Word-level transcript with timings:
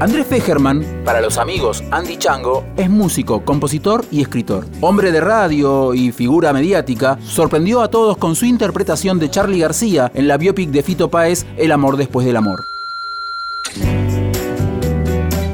Andrés 0.00 0.26
Fegerman, 0.26 1.02
para 1.04 1.20
los 1.20 1.36
amigos 1.36 1.84
Andy 1.90 2.16
Chango, 2.16 2.64
es 2.78 2.88
músico, 2.88 3.44
compositor 3.44 4.02
y 4.10 4.22
escritor. 4.22 4.64
Hombre 4.80 5.12
de 5.12 5.20
radio 5.20 5.92
y 5.92 6.10
figura 6.10 6.54
mediática, 6.54 7.18
sorprendió 7.22 7.82
a 7.82 7.88
todos 7.88 8.16
con 8.16 8.34
su 8.34 8.46
interpretación 8.46 9.18
de 9.18 9.28
Charlie 9.28 9.60
García 9.60 10.10
en 10.14 10.26
la 10.26 10.38
biopic 10.38 10.70
de 10.70 10.82
Fito 10.82 11.10
Páez 11.10 11.44
El 11.58 11.70
amor 11.70 11.98
después 11.98 12.26
del 12.26 12.38
amor. 12.38 12.64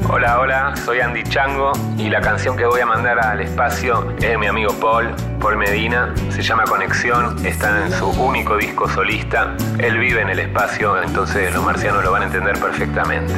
Hola, 0.09 0.39
hola, 0.39 0.75
soy 0.77 1.01
Andy 1.01 1.23
Chango 1.23 1.73
y 1.97 2.07
la 2.07 2.21
canción 2.21 2.55
que 2.55 2.65
voy 2.65 2.79
a 2.79 2.85
mandar 2.85 3.19
al 3.19 3.41
espacio 3.41 4.09
es 4.17 4.29
de 4.29 4.37
mi 4.37 4.47
amigo 4.47 4.71
Paul, 4.79 5.13
Paul 5.41 5.57
Medina, 5.57 6.15
se 6.29 6.41
llama 6.41 6.63
Conexión, 6.63 7.45
está 7.45 7.85
en 7.85 7.91
su 7.91 8.07
único 8.11 8.55
disco 8.55 8.87
solista, 8.87 9.57
él 9.77 9.97
vive 9.97 10.21
en 10.21 10.29
el 10.29 10.39
espacio, 10.39 11.03
entonces 11.03 11.53
los 11.53 11.65
marcianos 11.65 12.01
lo 12.01 12.13
van 12.13 12.21
a 12.21 12.25
entender 12.27 12.57
perfectamente. 12.57 13.33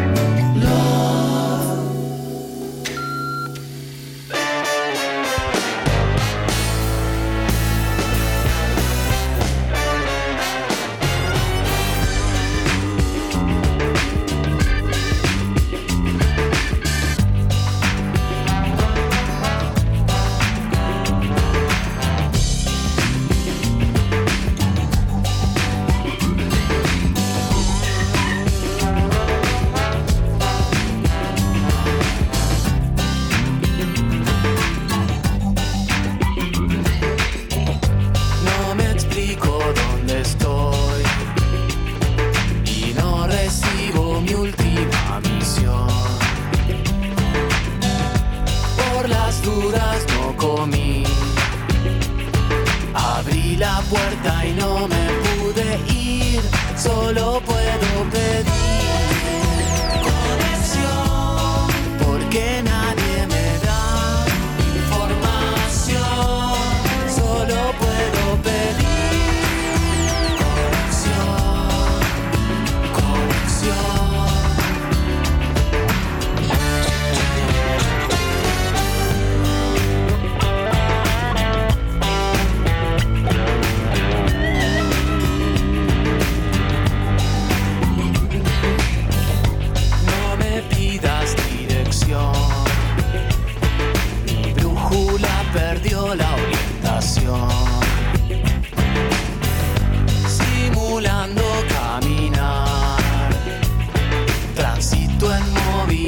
La 53.60 53.82
puerta 53.90 54.46
y 54.46 54.54
no 54.54 54.88
me 54.88 55.08
pude 55.42 55.80
ir. 55.94 56.42
Solo 56.78 57.42
puedo 57.46 58.10
pedir 58.12 58.49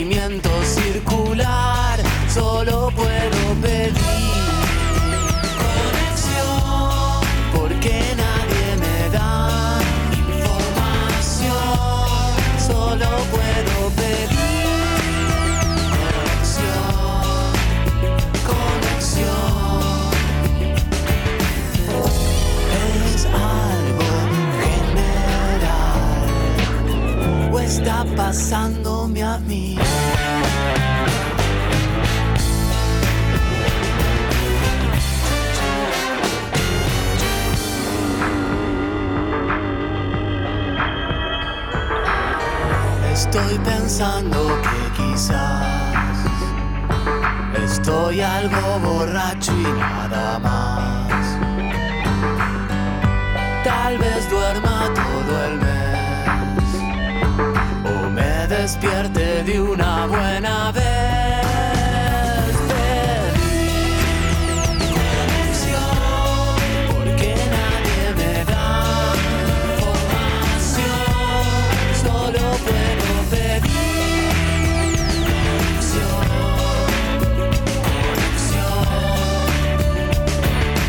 movimiento 0.04 0.50
circular. 0.64 2.00
Solo 2.28 2.92
puedo 2.96 3.41
está 27.72 28.04
pasándome 28.18 29.24
a 29.24 29.38
mí. 29.38 29.78
Estoy 43.14 43.58
pensando 43.60 44.38
que 44.66 45.02
quizás 45.02 46.18
estoy 47.64 48.20
algo 48.20 48.80
borracho 48.84 49.54
y 49.54 49.80
nada 49.80 50.40
más. 50.40 51.26
Tal 53.64 53.98
vez 53.98 54.30
duerma 54.30 54.81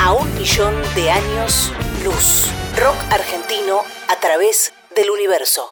A 0.05 0.15
un 0.15 0.35
millón 0.35 0.75
de 0.97 1.13
años 1.13 1.73
luz. 2.03 2.51
Rock 2.77 2.97
argentino 3.13 3.83
a 4.09 4.19
través 4.19 4.73
del 4.97 5.11
universo. 5.11 5.71